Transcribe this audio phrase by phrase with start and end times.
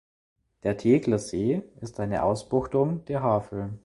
[0.63, 3.77] Der Tegeler See ist eine Ausbuchtung der Havel.